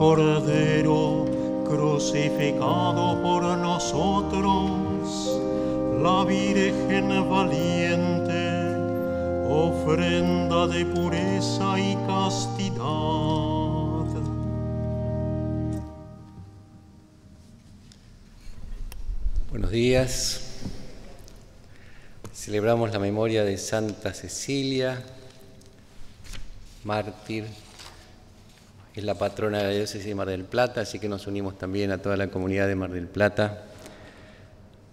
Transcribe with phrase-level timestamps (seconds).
[0.00, 1.26] Cordero
[1.66, 5.38] crucificado por nosotros,
[6.02, 8.76] la Virgen valiente,
[9.46, 12.80] ofrenda de pureza y castidad.
[19.50, 20.40] Buenos días.
[22.32, 25.02] Celebramos la memoria de Santa Cecilia,
[26.84, 27.44] mártir,
[28.94, 31.92] es la patrona de la diócesis de Mar del Plata, así que nos unimos también
[31.92, 33.64] a toda la comunidad de Mar del Plata.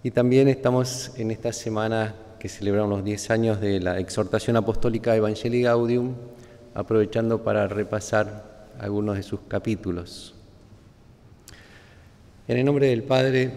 [0.04, 5.16] Y también estamos en esta semana que celebramos los 10 años de la exhortación apostólica
[5.16, 6.14] Evangelii Gaudium,
[6.76, 10.36] aprovechando para repasar algunos de sus capítulos.
[12.48, 13.52] En el nombre del Padre,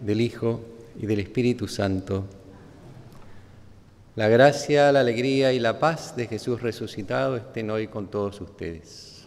[0.00, 0.62] del Hijo
[0.98, 2.24] y del Espíritu Santo,
[4.16, 9.23] la gracia, la alegría y la paz de Jesús resucitado estén hoy con todos ustedes.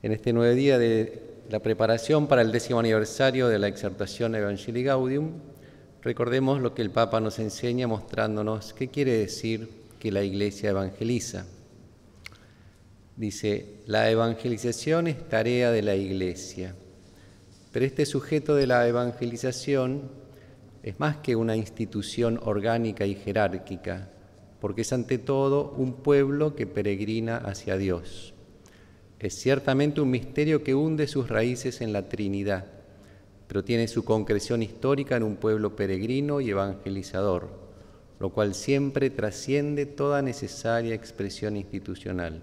[0.00, 4.84] En este nuevo día de la preparación para el décimo aniversario de la exhortación Evangelii
[4.84, 5.32] Gaudium,
[6.02, 9.68] recordemos lo que el Papa nos enseña mostrándonos qué quiere decir
[9.98, 11.46] que la Iglesia evangeliza.
[13.16, 16.76] Dice, la evangelización es tarea de la Iglesia,
[17.72, 20.12] pero este sujeto de la evangelización
[20.84, 24.10] es más que una institución orgánica y jerárquica,
[24.60, 28.32] porque es ante todo un pueblo que peregrina hacia Dios.
[29.18, 32.66] Es ciertamente un misterio que hunde sus raíces en la Trinidad,
[33.46, 37.48] pero tiene su concreción histórica en un pueblo peregrino y evangelizador,
[38.20, 42.42] lo cual siempre trasciende toda necesaria expresión institucional.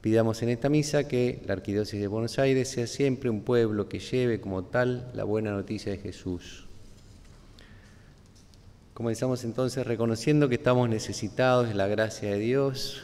[0.00, 4.00] Pidamos en esta misa que la Arquidiócesis de Buenos Aires sea siempre un pueblo que
[4.00, 6.64] lleve como tal la buena noticia de Jesús
[8.94, 13.02] Comenzamos entonces reconociendo que estamos necesitados de la gracia de Dios,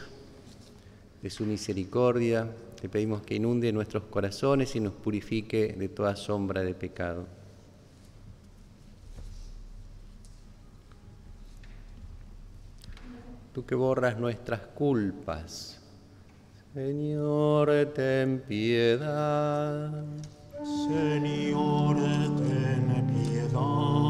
[1.21, 2.47] de su misericordia.
[2.81, 7.25] Le pedimos que inunde nuestros corazones y nos purifique de toda sombra de pecado.
[13.53, 15.81] Tú que borras nuestras culpas,
[16.73, 20.05] Señor, ten piedad.
[20.87, 24.01] Señor, ten piedad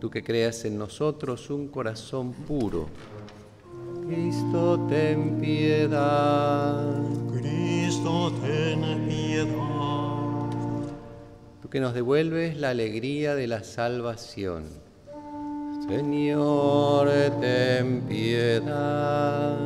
[0.00, 2.86] tú que creas en nosotros un corazón puro.
[4.06, 6.84] Cristo, ten piedad.
[7.32, 10.50] Cristo, ten piedad.
[11.60, 14.64] Tú que nos devuelves la alegría de la salvación.
[15.88, 17.08] Señor,
[17.40, 19.58] ten piedad.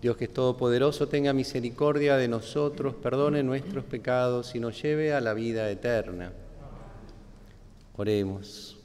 [0.00, 5.20] Dios que es todopoderoso, tenga misericordia de nosotros, perdone nuestros pecados y nos lleve a
[5.22, 6.30] la vida eterna.
[7.96, 8.78] Oremos.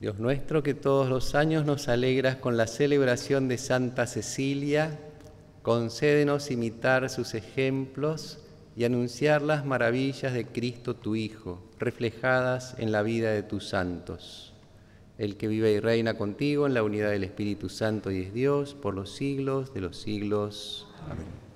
[0.00, 4.98] Dios nuestro, que todos los años nos alegras con la celebración de Santa Cecilia,
[5.62, 8.38] concédenos imitar sus ejemplos
[8.76, 14.50] y anunciar las maravillas de Cristo tu Hijo, reflejadas en la vida de tus santos
[15.20, 18.72] el que vive y reina contigo en la unidad del Espíritu Santo y es Dios
[18.72, 20.88] por los siglos de los siglos.
[21.10, 21.49] Amén.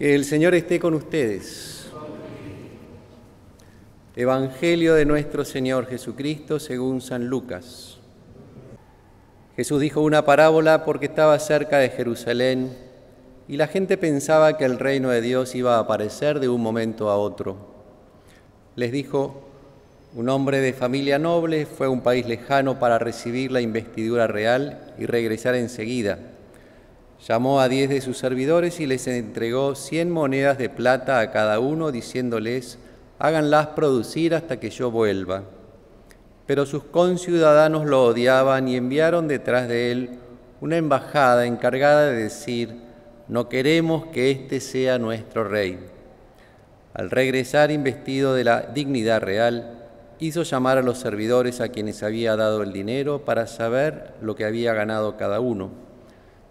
[0.00, 1.90] Que el Señor esté con ustedes.
[4.16, 7.98] Evangelio de nuestro Señor Jesucristo según San Lucas.
[9.56, 12.74] Jesús dijo una parábola porque estaba cerca de Jerusalén
[13.46, 17.10] y la gente pensaba que el reino de Dios iba a aparecer de un momento
[17.10, 17.58] a otro.
[18.76, 19.50] Les dijo,
[20.14, 24.94] un hombre de familia noble fue a un país lejano para recibir la investidura real
[24.98, 26.29] y regresar enseguida
[27.28, 31.60] Llamó a diez de sus servidores y les entregó cien monedas de plata a cada
[31.60, 32.78] uno, diciéndoles,
[33.18, 35.42] háganlas producir hasta que yo vuelva.
[36.46, 40.10] Pero sus conciudadanos lo odiaban y enviaron detrás de él
[40.62, 42.74] una embajada encargada de decir,
[43.28, 45.78] no queremos que éste sea nuestro rey.
[46.94, 49.88] Al regresar investido de la dignidad real,
[50.18, 54.44] hizo llamar a los servidores a quienes había dado el dinero para saber lo que
[54.44, 55.89] había ganado cada uno.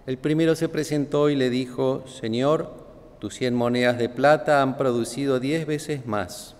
[0.09, 2.73] El primero se presentó y le dijo, Señor,
[3.19, 6.55] tus cien monedas de plata han producido diez veces más.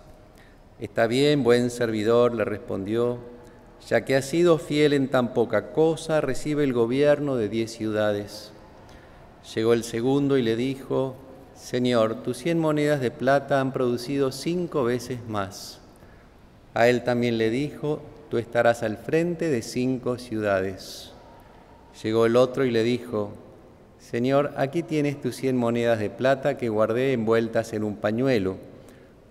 [0.80, 3.18] Está bien, buen servidor, le respondió,
[3.88, 8.51] Ya que has sido fiel en tan poca cosa, recibe el gobierno de diez ciudades.
[9.56, 11.16] Llegó el segundo y le dijo,
[11.56, 15.80] Señor, tus cien monedas de plata han producido cinco veces más.
[16.75, 18.00] A él también le dijo,
[18.30, 21.13] tú estarás al frente de cinco ciudades.
[22.03, 23.31] Llegó el otro y le dijo,
[24.00, 28.56] Señor, aquí tienes tus cien monedas de plata que guardé envueltas en un pañuelo,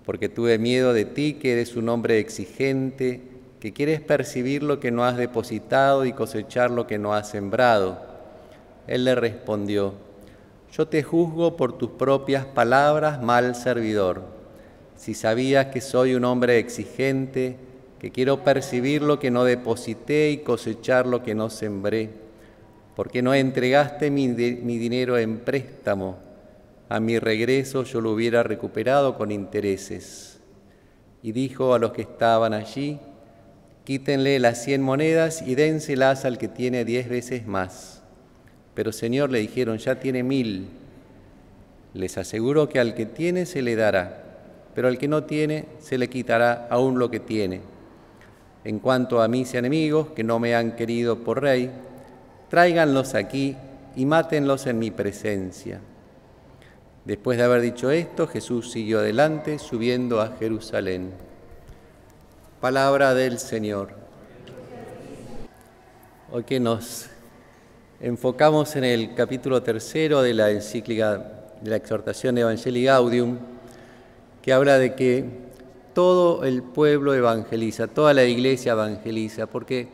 [0.04, 3.22] porque tuve miedo de ti, que eres un hombre exigente,
[3.60, 8.00] que quieres percibir lo que no has depositado y cosechar lo que no has sembrado.
[8.86, 9.94] Él le respondió,
[10.72, 14.22] yo te juzgo por tus propias palabras, mal servidor.
[14.96, 17.56] Si sabías que soy un hombre exigente,
[17.98, 22.10] que quiero percibir lo que no deposité y cosechar lo que no sembré,
[22.98, 26.16] ¿por qué no entregaste mi, mi dinero en préstamo?
[26.88, 30.40] A mi regreso yo lo hubiera recuperado con intereses.
[31.22, 32.98] Y dijo a los que estaban allí,
[33.84, 38.02] quítenle las cien monedas y dénselas al que tiene diez veces más.
[38.74, 40.66] Pero Señor, le dijeron, ya tiene mil.
[41.94, 44.24] Les aseguro que al que tiene se le dará,
[44.74, 47.60] pero al que no tiene se le quitará aún lo que tiene.
[48.64, 51.70] En cuanto a mis enemigos, que no me han querido por rey,
[52.48, 53.56] tráiganlos aquí
[53.96, 55.80] y mátenlos en mi presencia.
[57.04, 61.10] Después de haber dicho esto, Jesús siguió adelante, subiendo a Jerusalén.
[62.60, 63.90] Palabra del Señor.
[66.30, 67.06] Hoy que nos
[68.00, 71.16] enfocamos en el capítulo tercero de la encíclica
[71.60, 73.38] de la exhortación Evangelii Gaudium,
[74.42, 75.24] que habla de que
[75.94, 79.88] todo el pueblo evangeliza, toda la iglesia evangeliza, porque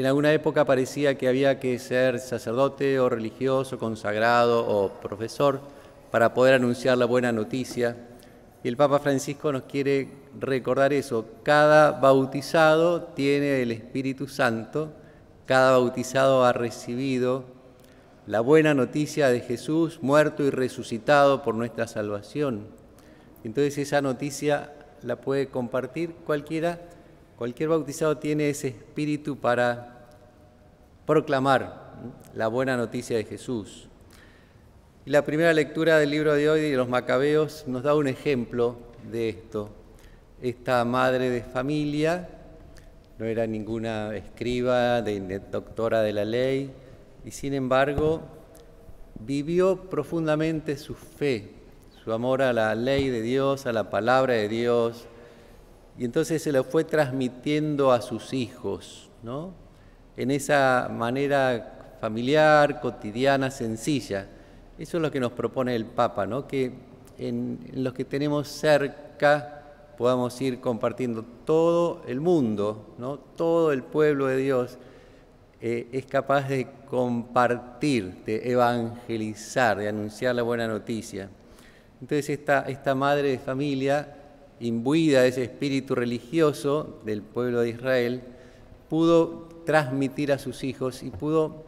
[0.00, 5.60] en alguna época parecía que había que ser sacerdote o religioso, consagrado o profesor
[6.10, 7.96] para poder anunciar la buena noticia.
[8.62, 10.08] Y el Papa Francisco nos quiere
[10.38, 11.26] recordar eso.
[11.42, 14.92] Cada bautizado tiene el Espíritu Santo
[15.48, 17.44] cada bautizado ha recibido
[18.26, 22.66] la buena noticia de Jesús muerto y resucitado por nuestra salvación.
[23.44, 26.82] Entonces esa noticia la puede compartir cualquiera,
[27.38, 30.08] cualquier bautizado tiene ese espíritu para
[31.06, 31.94] proclamar
[32.34, 33.88] la buena noticia de Jesús.
[35.06, 38.76] Y la primera lectura del libro de hoy de los Macabeos nos da un ejemplo
[39.10, 39.70] de esto.
[40.42, 42.28] Esta madre de familia
[43.18, 46.72] no era ninguna escriba, de, doctora de la ley,
[47.24, 48.20] y sin embargo
[49.20, 51.52] vivió profundamente su fe,
[52.02, 55.06] su amor a la ley de Dios, a la palabra de Dios,
[55.98, 59.52] y entonces se lo fue transmitiendo a sus hijos, ¿no?
[60.16, 64.26] En esa manera familiar, cotidiana, sencilla.
[64.78, 66.46] Eso es lo que nos propone el Papa, ¿no?
[66.46, 66.72] Que
[67.18, 69.58] en los que tenemos cerca
[69.98, 71.24] podamos ir compartiendo.
[71.44, 73.18] Todo el mundo, ¿no?
[73.18, 74.78] todo el pueblo de Dios
[75.60, 81.28] eh, es capaz de compartir, de evangelizar, de anunciar la buena noticia.
[82.00, 84.14] Entonces esta, esta madre de familia,
[84.60, 88.22] imbuida de ese espíritu religioso del pueblo de Israel,
[88.88, 91.64] pudo transmitir a sus hijos y pudo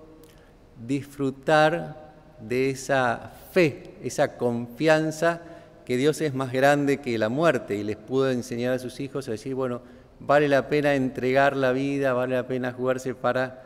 [0.87, 5.43] disfrutar de esa fe, esa confianza
[5.85, 9.29] que Dios es más grande que la muerte y les pudo enseñar a sus hijos
[9.29, 9.83] a decir, bueno,
[10.21, 13.65] vale la pena entregar la vida, vale la pena jugarse para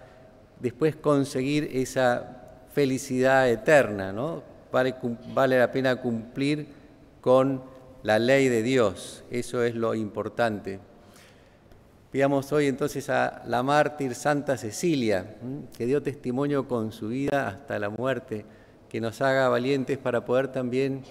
[0.60, 4.42] después conseguir esa felicidad eterna, ¿no?
[4.72, 4.94] Vale,
[5.32, 6.66] vale la pena cumplir
[7.20, 7.62] con
[8.04, 10.78] la ley de Dios, eso es lo importante.
[12.12, 15.36] Pidamos hoy entonces a la mártir Santa Cecilia,
[15.76, 18.44] que dio testimonio con su vida hasta la muerte,
[18.90, 21.02] que nos haga valientes para poder también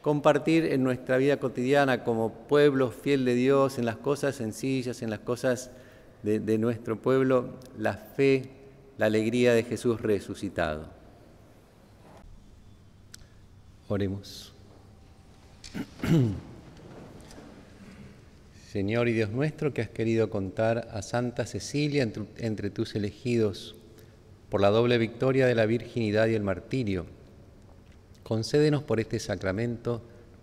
[0.00, 5.10] compartir en nuestra vida cotidiana como pueblo fiel de Dios, en las cosas sencillas, en
[5.10, 5.70] las cosas
[6.22, 8.50] de, nuestro pueblo, la fe,
[8.96, 10.88] la alegría de Jesús resucitado.
[13.86, 14.57] Oremos.
[18.72, 22.02] Señor y Dios nuestro, que has querido contar a Santa Cecilia
[22.36, 23.76] entre, tus elegidos
[24.50, 27.06] por la doble victoria de la virginidad y el martirio
[28.28, 30.02] concédenos por este sacramento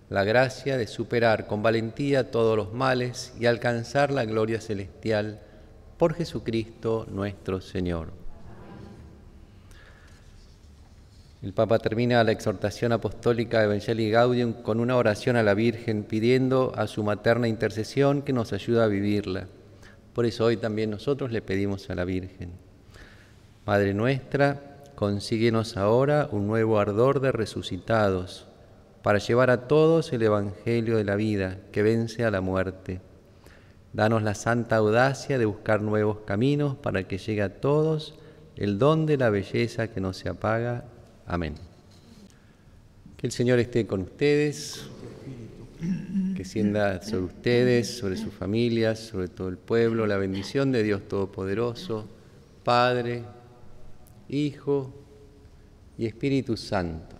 [0.10, 5.40] la gracia de superar con valentía todos los males y alcanzar la gloria celestial
[6.00, 8.25] por Jesucristo nuestro Señor.
[11.46, 16.74] El Papa termina la exhortación apostólica Evangelii Gaudium con una oración a la Virgen pidiendo
[16.76, 19.46] a su materna intercesión que nos ayude a vivirla.
[20.14, 22.50] Por eso hoy también nosotros le pedimos a la Virgen.
[23.64, 28.48] Madre nuestra, consíguenos ahora un nuevo ardor de resucitados,
[29.04, 33.02] para llevar a todos el Evangelio de la vida que vence a la muerte.
[33.94, 38.16] Danos la santa audacia de buscar nuevos caminos para que llegue a todos
[38.56, 40.86] el don de la belleza que no se apaga.
[41.28, 41.56] Amén.
[43.18, 44.86] Que el Señor esté con ustedes,
[46.36, 51.08] que sienda sobre ustedes, sobre sus familias, sobre todo el pueblo, la bendición de Dios
[51.08, 52.08] Todopoderoso,
[52.64, 53.24] Padre,
[54.30, 54.94] Hijo
[55.98, 57.16] y Espíritu Santo.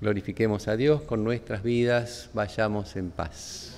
[0.00, 3.73] Glorifiquemos a Dios con nuestras vidas, vayamos en paz.